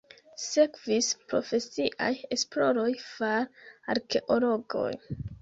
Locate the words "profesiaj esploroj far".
1.33-3.47